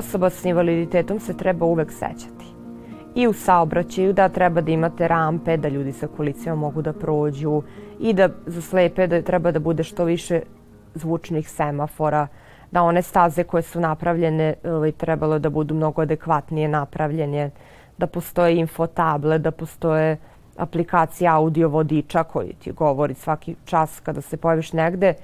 Osoba 0.00 0.30
s 0.30 0.44
invaliditetom 0.44 1.20
se 1.20 1.36
treba 1.36 1.66
uvek 1.66 1.92
sećati. 1.92 2.46
I 3.14 3.26
u 3.28 3.32
saobraćaju 3.32 4.12
da 4.12 4.28
treba 4.28 4.60
da 4.60 4.72
imate 4.72 5.08
rampe, 5.08 5.56
da 5.56 5.68
ljudi 5.68 5.92
sa 5.92 6.06
kolicima 6.16 6.54
mogu 6.54 6.82
da 6.82 6.92
prođu 6.92 7.62
i 8.00 8.12
da 8.12 8.28
za 8.46 8.62
slepe 8.62 9.06
da 9.06 9.22
treba 9.22 9.52
da 9.52 9.60
bude 9.60 9.84
što 9.84 10.04
više 10.04 10.40
zvučnih 10.94 11.50
semafora, 11.50 12.26
da 12.70 12.82
one 12.82 13.02
staze 13.02 13.44
koje 13.44 13.62
su 13.62 13.80
napravljene 13.80 14.54
ovaj, 14.64 14.92
trebalo 14.92 15.38
da 15.38 15.50
budu 15.50 15.74
mnogo 15.74 16.02
adekvatnije 16.02 16.68
napravljene, 16.68 17.50
da 17.98 18.06
postoje 18.06 18.56
infotable, 18.56 19.38
da 19.38 19.50
postoje 19.50 20.16
aplikacije 20.56 21.28
audio 21.28 21.68
vodiča 21.68 22.24
koji 22.24 22.52
ti 22.52 22.72
govori 22.72 23.14
svaki 23.14 23.54
čas 23.64 24.00
kada 24.00 24.20
se 24.20 24.36
pojaviš 24.36 24.72
negde 24.72 25.14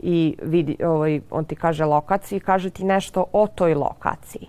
i 0.00 0.36
vidi, 0.42 0.76
ovaj, 0.84 1.20
on 1.30 1.44
ti 1.44 1.56
kaže 1.56 1.84
lokaciju 1.84 2.36
i 2.36 2.40
kaže 2.40 2.70
ti 2.70 2.84
nešto 2.84 3.24
o 3.32 3.46
toj 3.46 3.74
lokaciji. 3.74 4.48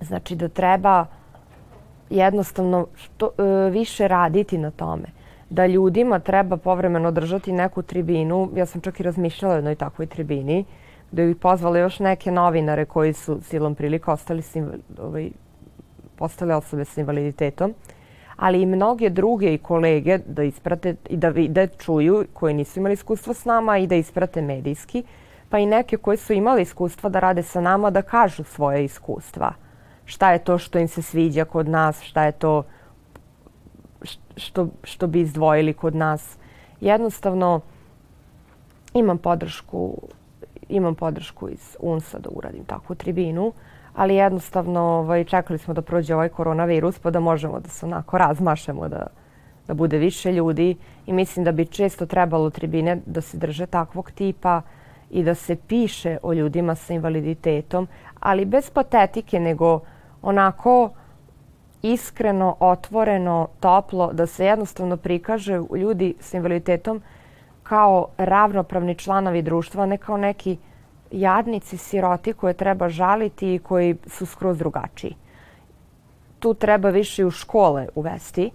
Znači 0.00 0.36
da 0.36 0.48
treba 0.48 1.06
jednostavno 2.10 2.86
što, 2.94 3.30
e, 3.38 3.70
više 3.70 4.08
raditi 4.08 4.58
na 4.58 4.70
tome. 4.70 5.08
Da 5.50 5.66
ljudima 5.66 6.18
treba 6.18 6.56
povremeno 6.56 7.10
držati 7.10 7.52
neku 7.52 7.82
tribinu. 7.82 8.50
Ja 8.56 8.66
sam 8.66 8.80
čak 8.80 9.00
i 9.00 9.02
razmišljala 9.02 9.54
o 9.54 9.56
jednoj 9.56 9.74
takvoj 9.74 10.06
tribini 10.06 10.64
gde 11.12 11.26
bih 11.26 11.36
pozvala 11.36 11.78
još 11.78 11.98
neke 11.98 12.30
novinare 12.30 12.84
koji 12.84 13.12
su 13.12 13.40
silom 13.42 13.74
prilika 13.74 14.12
ostali, 14.12 14.42
ovaj, 14.98 15.30
postale 16.16 16.54
osobe 16.54 16.84
sa 16.84 17.00
invaliditetom 17.00 17.74
ali 18.40 18.62
i 18.62 18.66
mnoge 18.66 19.10
druge 19.10 19.54
i 19.54 19.58
kolege 19.58 20.18
da 20.18 20.42
isprate 20.42 20.94
i 21.08 21.16
da 21.16 21.28
vide, 21.28 21.68
čuju 21.78 22.24
koji 22.32 22.54
nisu 22.54 22.78
imali 22.78 22.94
iskustva 22.94 23.34
s 23.34 23.44
nama 23.44 23.78
i 23.78 23.86
da 23.86 23.94
isprate 23.94 24.42
medijski, 24.42 25.04
pa 25.48 25.58
i 25.58 25.66
neke 25.66 25.96
koji 25.96 26.16
su 26.16 26.32
imali 26.32 26.62
iskustva 26.62 27.10
da 27.10 27.20
rade 27.20 27.42
sa 27.42 27.60
nama 27.60 27.90
da 27.90 28.02
kažu 28.02 28.44
svoje 28.44 28.84
iskustva. 28.84 29.52
Šta 30.04 30.32
je 30.32 30.38
to 30.38 30.58
što 30.58 30.78
im 30.78 30.88
se 30.88 31.02
sviđa 31.02 31.44
kod 31.44 31.68
nas, 31.68 32.02
šta 32.02 32.24
je 32.24 32.32
to 32.32 32.62
što, 34.36 34.68
što 34.84 35.06
bi 35.06 35.20
izdvojili 35.20 35.72
kod 35.72 35.94
nas. 35.94 36.36
Jednostavno 36.80 37.60
imam 38.94 39.18
podršku 39.18 39.96
imam 40.68 40.94
podršku 40.94 41.48
iz 41.48 41.76
UNSA 41.80 42.18
da 42.18 42.28
uradim 42.32 42.64
takvu 42.64 42.94
tribinu 42.94 43.52
ali 43.94 44.14
jednostavno 44.14 44.80
ovaj, 44.80 45.24
čekali 45.24 45.58
smo 45.58 45.74
da 45.74 45.82
prođe 45.82 46.14
ovaj 46.14 46.28
koronavirus 46.28 46.98
pa 46.98 47.10
da 47.10 47.20
možemo 47.20 47.60
da 47.60 47.68
se 47.68 47.86
onako 47.86 48.18
razmašemo 48.18 48.88
da, 48.88 49.06
da 49.66 49.74
bude 49.74 49.98
više 49.98 50.32
ljudi. 50.32 50.76
I 51.06 51.12
mislim 51.12 51.44
da 51.44 51.52
bi 51.52 51.66
često 51.66 52.06
trebalo 52.06 52.50
tribine 52.50 53.00
da 53.06 53.20
se 53.20 53.36
drže 53.36 53.66
takvog 53.66 54.10
tipa 54.10 54.62
i 55.10 55.22
da 55.22 55.34
se 55.34 55.56
piše 55.56 56.18
o 56.22 56.32
ljudima 56.32 56.74
sa 56.74 56.94
invaliditetom, 56.94 57.88
ali 58.20 58.44
bez 58.44 58.70
patetike, 58.70 59.40
nego 59.40 59.80
onako 60.22 60.90
iskreno, 61.82 62.56
otvoreno, 62.60 63.48
toplo, 63.60 64.12
da 64.12 64.26
se 64.26 64.46
jednostavno 64.46 64.96
prikaže 64.96 65.60
ljudi 65.76 66.14
sa 66.20 66.36
invaliditetom 66.36 67.02
kao 67.62 68.06
ravnopravni 68.18 68.94
članovi 68.94 69.42
društva, 69.42 69.86
ne 69.86 69.96
kao 69.96 70.16
neki 70.16 70.56
jadnici, 71.10 71.76
siroti 71.76 72.32
koje 72.32 72.54
treba 72.54 72.88
žaliti 72.88 73.54
i 73.54 73.58
koji 73.58 73.96
su 74.06 74.26
skroz 74.26 74.58
drugačiji. 74.58 75.14
Tu 76.38 76.54
treba 76.54 76.90
više 76.90 77.26
u 77.26 77.30
škole 77.30 77.88
uvesti, 77.94 78.50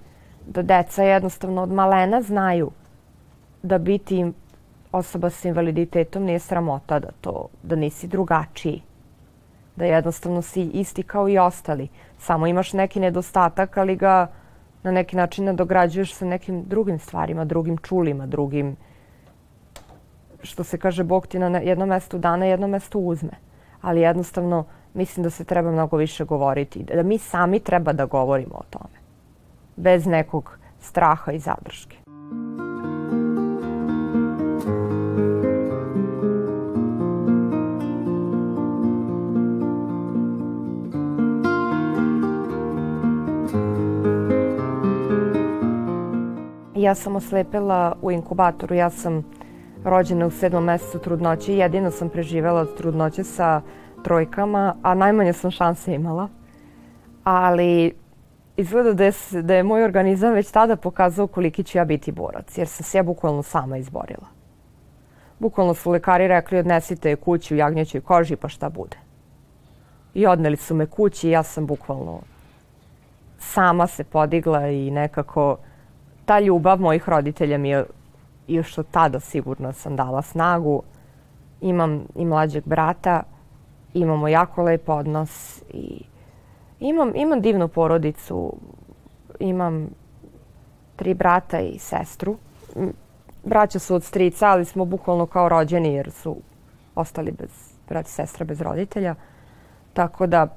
da 0.48 0.62
deca 0.62 1.04
jednostavno 1.04 1.64
od 1.64 1.72
malena 1.72 2.22
znaju 2.22 2.72
da 3.64 3.78
biti 3.78 4.32
osoba 4.92 5.30
sa 5.30 5.48
invaliditetom 5.48 6.24
nije 6.24 6.40
sramota, 6.40 7.00
da, 7.00 7.10
to, 7.22 7.48
da 7.64 7.76
nisi 7.76 8.08
drugačiji, 8.08 8.82
da 9.76 9.86
jednostavno 9.86 10.42
si 10.42 10.64
isti 10.64 11.04
kao 11.04 11.30
i 11.30 11.38
ostali. 11.38 11.88
Samo 12.18 12.48
imaš 12.48 12.74
neki 12.74 13.00
nedostatak, 13.00 13.78
ali 13.78 13.96
ga 13.96 14.28
na 14.84 14.92
neki 14.92 15.16
način 15.16 15.46
nadograđuješ 15.46 16.14
sa 16.14 16.26
nekim 16.26 16.64
drugim 16.64 17.00
stvarima, 17.00 17.46
drugim 17.46 17.78
čulima, 17.78 18.26
drugim 18.26 18.76
što 20.46 20.64
se 20.64 20.78
kaže 20.78 21.04
Bog 21.04 21.28
ti 21.28 21.40
na 21.40 21.60
jednom 21.60 21.90
mestu 21.90 22.18
dana, 22.18 22.46
jednom 22.46 22.70
mestu 22.70 23.00
uzme. 23.00 23.32
Ali 23.82 24.02
jednostavno 24.02 24.66
mislim 24.94 25.24
da 25.24 25.30
se 25.30 25.44
treba 25.44 25.72
mnogo 25.72 25.98
više 25.98 26.26
govoriti. 26.26 26.84
Da 26.84 27.04
mi 27.04 27.18
sami 27.18 27.60
treba 27.60 27.94
da 27.94 28.06
govorimo 28.06 28.56
o 28.56 28.64
tome. 28.70 29.00
Bez 29.76 30.06
nekog 30.06 30.58
straha 30.80 31.32
i 31.32 31.40
zadrške. 31.40 31.98
Ja 46.76 46.96
sam 46.96 47.16
oslepela 47.16 47.96
u 48.02 48.12
inkubatoru. 48.12 48.76
Ja 48.76 48.90
sam 48.90 49.24
rođena 49.86 50.26
u 50.26 50.32
sedmom 50.32 50.64
mesecu 50.64 51.00
trudnoće. 51.00 51.56
Jedino 51.56 51.92
sam 51.92 52.10
preživela 52.10 52.62
od 52.62 52.78
trudnoće 52.78 53.24
sa 53.24 53.62
trojkama, 54.04 54.76
a 54.82 54.94
najmanje 54.94 55.34
sam 55.34 55.52
šanse 55.52 55.94
imala. 55.94 56.30
Ali 57.24 57.94
izgleda 58.58 58.94
da 58.94 59.04
je, 59.04 59.12
da 59.42 59.56
je 59.56 59.64
moj 59.64 59.84
organizam 59.84 60.34
već 60.34 60.52
tada 60.52 60.76
pokazao 60.76 61.28
koliki 61.28 61.64
ću 61.64 61.78
ja 61.78 61.86
biti 61.86 62.12
borac, 62.12 62.58
jer 62.58 62.68
sam 62.68 62.84
se 62.84 62.98
ja 62.98 63.04
bukvalno 63.04 63.44
sama 63.44 63.78
izborila. 63.78 64.28
Bukvalno 65.40 65.74
su 65.74 65.92
lekari 65.92 66.28
rekli 66.28 66.60
odnesite 66.60 67.10
je 67.10 67.16
kući 67.16 67.54
u 67.54 67.58
jagnjećoj 67.58 68.02
koži 68.02 68.36
pa 68.36 68.50
šta 68.50 68.70
bude. 68.70 68.98
I 70.14 70.28
odneli 70.28 70.58
su 70.58 70.76
me 70.76 70.86
kući 70.86 71.28
i 71.28 71.32
ja 71.32 71.44
sam 71.44 71.66
bukvalno 71.66 72.22
sama 73.40 73.88
se 73.88 74.04
podigla 74.04 74.68
i 74.68 74.92
nekako 74.92 75.58
ta 76.26 76.40
ljubav 76.40 76.80
mojih 76.80 77.10
roditelja 77.10 77.58
mi 77.58 77.70
je 77.70 77.86
još 78.48 78.78
od 78.78 78.86
tada 78.92 79.20
sigurno 79.20 79.74
sam 79.74 79.96
dala 79.96 80.22
snagu. 80.22 80.84
Imam 81.62 82.04
i 82.16 82.26
mlađeg 82.26 82.64
brata, 82.66 83.24
imamo 83.94 84.28
jako 84.28 84.64
lep 84.64 84.90
odnos 84.90 85.62
i 85.70 86.04
imam, 86.80 87.12
imam 87.16 87.42
divnu 87.42 87.68
porodicu. 87.68 88.54
Imam 89.40 89.90
tri 90.96 91.14
brata 91.14 91.60
i 91.60 91.80
sestru. 91.80 92.36
Braća 93.44 93.80
su 93.80 93.96
od 93.96 94.04
strica, 94.04 94.48
ali 94.48 94.66
smo 94.66 94.86
bukvalno 94.86 95.26
kao 95.26 95.50
rođeni 95.50 95.94
jer 95.94 96.12
su 96.12 96.38
ostali 96.96 97.32
bez 97.32 97.50
brata 97.88 98.08
i 98.08 98.12
sestra 98.12 98.46
bez 98.46 98.62
roditelja. 98.62 99.16
Tako 99.94 100.28
da 100.28 100.48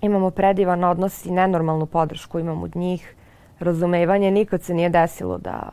imamo 0.00 0.30
predivan 0.30 0.84
odnos 0.84 1.26
i 1.26 1.30
nenormalnu 1.30 1.86
podršku 1.86 2.38
imam 2.38 2.62
od 2.62 2.76
njih. 2.76 3.14
Razumevanje 3.58 4.30
nikad 4.30 4.62
se 4.62 4.74
nije 4.74 4.88
desilo 4.88 5.38
da 5.38 5.68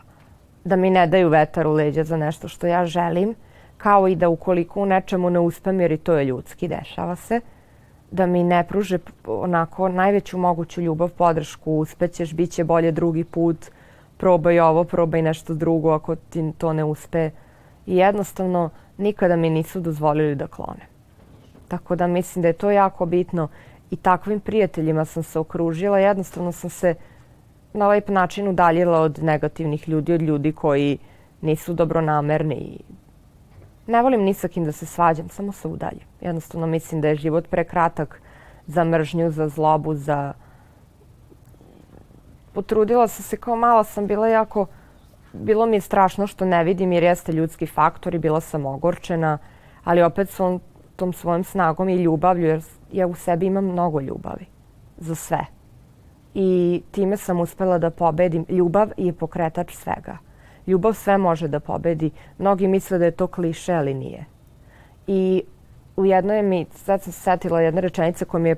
da 0.64 0.76
mi 0.76 0.90
ne 0.90 1.08
daju 1.08 1.30
vetar 1.30 1.68
u 1.68 1.74
leđa 1.74 2.04
za 2.04 2.18
nešto 2.18 2.48
što 2.48 2.68
ja 2.68 2.86
želim, 2.86 3.36
kao 3.78 4.08
i 4.08 4.16
da 4.16 4.30
ukoliko 4.30 4.82
u 4.82 4.86
nečemu 4.86 5.30
ne 5.30 5.40
uspem, 5.40 5.82
jer 5.82 5.92
i 5.92 5.98
to 5.98 6.14
je 6.14 6.26
ljudski, 6.26 6.68
dešava 6.68 7.16
se, 7.16 7.42
da 8.12 8.26
mi 8.26 8.44
ne 8.44 8.64
pruže 8.64 9.00
onako 9.26 9.90
najveću 9.90 10.38
moguću 10.38 10.82
ljubav, 10.82 11.10
podršku, 11.10 11.72
uspećeš, 11.72 12.34
bit 12.34 12.52
će 12.52 12.64
bolje 12.64 12.92
drugi 12.92 13.24
put, 13.24 13.72
probaj 14.18 14.60
ovo, 14.60 14.84
probaj 14.84 15.22
nešto 15.22 15.54
drugo 15.54 15.92
ako 15.92 16.16
ti 16.16 16.52
to 16.58 16.74
ne 16.74 16.84
uspe. 16.84 17.30
I 17.86 17.98
jednostavno 17.98 18.70
nikada 18.98 19.36
mi 19.36 19.50
nisu 19.50 19.80
dozvolili 19.80 20.36
da 20.36 20.48
klone. 20.48 20.86
Tako 21.68 21.96
da 21.96 22.08
mislim 22.08 22.42
da 22.42 22.48
je 22.48 22.54
to 22.54 22.72
jako 22.72 23.06
bitno 23.06 23.48
i 23.92 23.96
takvim 23.96 24.40
prijateljima 24.40 25.06
sam 25.06 25.24
se 25.24 25.40
okružila. 25.40 26.00
Jednostavno 26.00 26.52
sam 26.52 26.70
se 26.70 26.96
na 27.74 27.88
lep 27.88 28.10
način 28.10 28.48
udaljila 28.48 29.02
od 29.02 29.24
negativnih 29.24 29.90
ljudi, 29.90 30.14
od 30.14 30.22
ljudi 30.22 30.52
koji 30.52 30.98
nisu 31.42 31.74
dobronamerni. 31.74 32.80
Ne 33.88 34.02
volim 34.02 34.22
ni 34.22 34.34
sa 34.34 34.48
kim 34.48 34.66
da 34.66 34.72
se 34.72 34.86
svađam, 34.86 35.30
samo 35.30 35.52
se 35.52 35.68
udaljim. 35.68 36.06
Jednostavno 36.22 36.68
mislim 36.68 37.02
da 37.02 37.08
je 37.08 37.16
život 37.16 37.48
prekratak 37.50 38.22
za 38.68 38.84
mržnju, 38.84 39.32
za 39.32 39.48
zlobu, 39.48 39.96
za... 39.96 40.34
Potrudila 42.54 43.08
sam 43.08 43.24
se 43.24 43.38
kao 43.38 43.56
mala 43.56 43.84
sam 43.84 44.08
bila 44.08 44.28
jako... 44.28 44.66
Bilo 45.34 45.66
mi 45.66 45.76
je 45.76 45.82
strašno 45.82 46.28
što 46.28 46.46
ne 46.46 46.64
vidim 46.64 46.92
jer 46.92 47.04
jeste 47.04 47.32
ljudski 47.32 47.66
faktor 47.66 48.16
i 48.16 48.20
bila 48.20 48.42
sam 48.42 48.66
ogorčena, 48.66 49.38
ali 49.84 50.04
opet 50.04 50.30
svom, 50.30 50.62
tom 50.96 51.14
svojom 51.14 51.44
snagom 51.44 51.90
i 51.90 51.96
ljubavlju, 51.96 52.48
jer 52.48 52.62
ja 52.92 53.08
u 53.08 53.16
sebi 53.16 53.46
imam 53.46 53.66
mnogo 53.66 54.00
ljubavi 54.00 54.46
za 54.98 55.16
sve 55.16 55.61
i 56.34 56.82
time 56.92 57.18
sam 57.18 57.40
uspela 57.40 57.78
da 57.78 57.90
pobedim. 57.90 58.46
Ljubav 58.50 58.92
je 58.98 59.14
pokretač 59.14 59.76
svega. 59.76 60.18
Ljubav 60.68 60.94
sve 60.94 61.18
može 61.18 61.48
da 61.48 61.60
pobedi. 61.60 62.12
Mnogi 62.38 62.68
misle 62.68 62.98
da 62.98 63.06
je 63.06 63.12
to 63.12 63.28
kliše, 63.28 63.74
ali 63.74 63.94
nije. 63.94 64.26
I 65.08 65.44
u 65.96 66.06
jednoj 66.06 66.42
mi, 66.42 66.66
sad 66.76 67.02
sam 67.02 67.14
se 67.14 67.20
setila 67.20 67.62
jedna 67.62 67.82
rečenica 67.82 68.26
koja 68.26 68.42
mi 68.42 68.50
je 68.50 68.56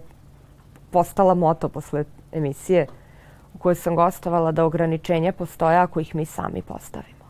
postala 0.92 1.34
moto 1.34 1.70
posle 1.70 2.04
emisije 2.32 2.88
u 3.54 3.58
kojoj 3.58 3.76
sam 3.76 3.96
gostovala 3.96 4.52
da 4.52 4.66
ograničenja 4.66 5.32
postoje 5.32 5.78
ako 5.78 6.00
ih 6.00 6.16
mi 6.16 6.26
sami 6.26 6.62
postavimo. 6.62 7.24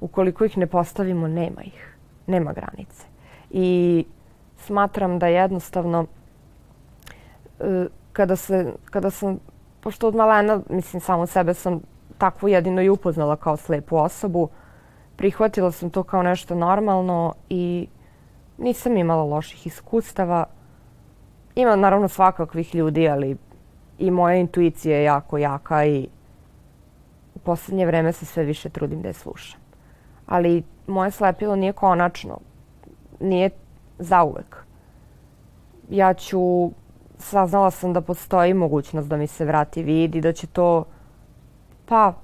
Ukoliko 0.00 0.44
ih 0.44 0.58
ne 0.58 0.66
postavimo, 0.66 1.28
nema 1.28 1.62
ih. 1.62 1.96
Nema 2.26 2.52
granice. 2.52 3.06
I 3.50 4.04
smatram 4.58 5.18
da 5.18 5.26
jednostavno 5.26 6.06
e, 7.60 7.86
kada, 8.12 8.36
se, 8.36 8.72
kada 8.90 9.10
sam 9.10 9.38
pošto 9.84 10.08
od 10.08 10.14
malena, 10.14 10.60
mislim, 10.70 11.00
samo 11.00 11.26
sebe 11.26 11.54
sam 11.54 11.80
takvu 12.18 12.48
jedino 12.48 12.82
i 12.82 12.88
upoznala 12.88 13.36
kao 13.36 13.56
slepu 13.56 13.96
osobu, 13.96 14.48
prihvatila 15.16 15.70
sam 15.72 15.90
to 15.90 16.02
kao 16.02 16.22
nešto 16.22 16.54
normalno 16.54 17.34
i 17.48 17.88
nisam 18.58 18.96
imala 18.96 19.22
loših 19.22 19.66
iskustava. 19.66 20.46
Ima 21.54 21.76
naravno 21.76 22.08
svakakvih 22.08 22.74
ljudi, 22.74 23.08
ali 23.08 23.36
i 23.98 24.10
moja 24.10 24.36
intuicija 24.36 24.96
je 24.96 25.04
jako 25.04 25.38
jaka 25.38 25.84
i 25.84 26.08
u 27.34 27.38
poslednje 27.38 27.86
vreme 27.86 28.12
se 28.12 28.26
sve 28.26 28.44
više 28.44 28.68
trudim 28.68 29.02
da 29.02 29.08
je 29.08 29.14
slušam. 29.14 29.60
Ali 30.26 30.62
moje 30.86 31.10
slepilo 31.10 31.56
nije 31.56 31.72
konačno. 31.72 32.38
Nije 33.20 33.50
zauvek. 33.98 34.56
Ja 35.90 36.14
ću 36.14 36.70
saznala 37.24 37.70
sam 37.70 37.92
da 37.92 38.00
postoji 38.00 38.54
mogućnost 38.54 39.08
da 39.08 39.16
mi 39.16 39.26
se 39.26 39.44
vrati 39.44 39.82
vid 39.82 40.14
i 40.14 40.20
da 40.20 40.32
će 40.32 40.46
to, 40.46 40.84
pa 41.86 42.14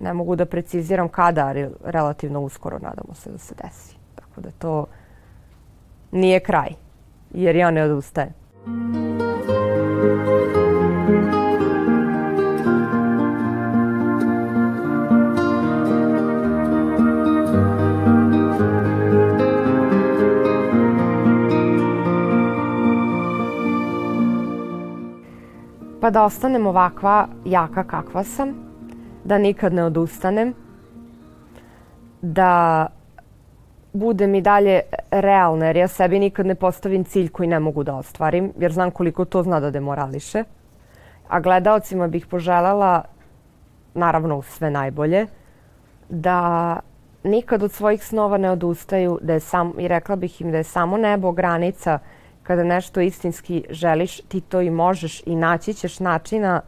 ne 0.00 0.12
mogu 0.12 0.36
da 0.36 0.46
preciziram 0.46 1.08
kada, 1.08 1.46
ali 1.46 1.68
relativno 1.84 2.40
uskoro 2.40 2.78
nadamo 2.78 3.14
se 3.14 3.30
da 3.30 3.38
se 3.38 3.54
desi. 3.62 3.96
Tako 4.14 4.40
da 4.40 4.50
to 4.50 4.86
nije 6.12 6.40
kraj, 6.40 6.70
jer 7.30 7.56
ja 7.56 7.70
ne 7.70 7.84
odustajem. 7.84 8.32
Pa 26.08 26.12
da 26.12 26.22
ostanem 26.24 26.66
ovakva 26.66 27.26
jaka 27.44 27.82
kakva 27.84 28.22
sam, 28.24 28.54
da 29.24 29.38
nikad 29.38 29.74
ne 29.74 29.84
odustanem, 29.84 30.54
da 32.22 32.86
budem 33.92 34.34
i 34.34 34.40
dalje 34.40 34.80
realna, 35.10 35.66
jer 35.66 35.76
ja 35.76 35.88
sebi 35.88 36.18
nikad 36.18 36.46
ne 36.46 36.54
postavim 36.54 37.04
cilj 37.04 37.28
koji 37.28 37.48
ne 37.48 37.60
mogu 37.60 37.84
da 37.84 37.96
ostvarim, 37.96 38.52
jer 38.58 38.72
znam 38.72 38.90
koliko 38.90 39.24
to 39.24 39.42
zna 39.42 39.60
da 39.60 39.70
demorališe. 39.70 40.44
A 41.28 41.40
gledalcima 41.40 42.08
bih 42.08 42.26
poželjela 42.26 43.02
naravno 43.94 44.42
sve 44.42 44.70
najbolje, 44.70 45.26
da 46.08 46.78
nikad 47.24 47.62
od 47.62 47.72
svojih 47.72 48.04
snova 48.04 48.38
ne 48.38 48.50
odustaju, 48.50 49.18
da 49.22 49.32
je 49.32 49.40
sam, 49.40 49.72
i 49.78 49.88
rekla 49.88 50.16
bih 50.16 50.40
im 50.40 50.50
da 50.50 50.56
je 50.56 50.64
samo 50.64 50.96
nebo 50.96 51.32
granica 51.32 51.98
kada 52.48 52.64
nešto 52.64 53.00
istinski 53.00 53.64
želiš, 53.70 54.20
ti 54.20 54.40
to 54.40 54.60
i 54.60 54.70
možeš 54.70 55.22
i 55.26 55.36
naći 55.36 55.74
ćeš 55.74 56.00
načina, 56.00 56.60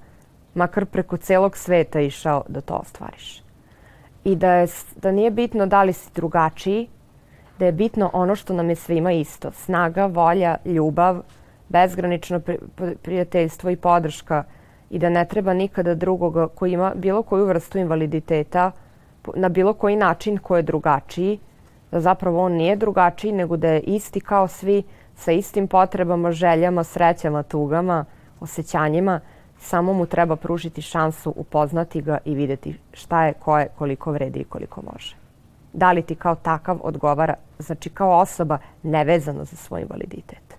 makar 0.55 0.87
preko 0.87 1.17
celog 1.17 1.57
sveta 1.57 2.01
išao 2.01 2.43
da 2.49 2.61
to 2.61 2.75
ostvariš. 2.75 3.43
I 4.25 4.37
da, 4.37 4.53
je, 4.53 4.67
da 4.97 5.13
nije 5.13 5.31
bitno 5.31 5.67
da 5.67 5.83
li 5.83 5.93
si 5.93 6.11
drugačiji, 6.15 6.89
da 7.59 7.67
je 7.67 7.73
bitno 7.73 8.11
ono 8.13 8.37
što 8.37 8.55
nam 8.55 8.69
je 8.71 8.77
svima 8.77 9.13
isto. 9.13 9.53
Snaga, 9.53 10.07
volja, 10.07 10.57
ljubav, 10.65 11.23
bezgranično 11.69 12.41
prijateljstvo 13.03 13.71
i 13.71 13.77
podrška 13.77 14.45
i 14.91 14.99
da 14.99 15.09
ne 15.09 15.25
treba 15.25 15.55
nikada 15.55 15.95
drugoga 15.95 16.49
koji 16.49 16.73
ima 16.73 16.93
bilo 16.95 17.23
koju 17.23 17.47
vrstu 17.47 17.79
invaliditeta 17.79 18.71
na 19.35 19.49
bilo 19.49 19.73
koji 19.73 19.97
način 19.97 20.39
ko 20.39 20.57
je 20.57 20.63
drugačiji, 20.63 21.39
da 21.91 22.01
zapravo 22.01 22.45
on 22.45 22.53
nije 22.53 22.77
drugačiji 22.77 23.33
nego 23.33 23.57
da 23.57 23.69
je 23.69 23.81
isti 23.81 24.21
kao 24.21 24.49
svi 24.49 24.83
sa 25.17 25.33
istim 25.33 25.69
potrebama, 25.69 26.33
željama, 26.33 26.85
srećama, 26.85 27.43
tugama, 27.43 28.05
osjećanjima, 28.41 29.21
samo 29.59 29.93
mu 29.93 30.07
treba 30.07 30.37
pružiti 30.37 30.83
šansu, 30.83 31.33
upoznati 31.37 32.03
ga 32.03 32.19
i 32.25 32.35
videti 32.35 32.79
šta 32.93 33.25
je, 33.25 33.33
ko 33.33 33.59
je, 33.59 33.69
koliko 33.79 34.13
vredi 34.13 34.39
i 34.39 34.45
koliko 34.45 34.83
može. 34.93 35.17
Da 35.73 35.93
li 35.93 36.03
ti 36.03 36.15
kao 36.15 36.35
takav 36.35 36.79
odgovara, 36.83 37.35
znači 37.59 37.91
kao 37.91 38.19
osoba 38.19 38.59
nevezano 38.83 39.45
za 39.45 39.57
svoj 39.57 39.81
invaliditet. 39.81 40.50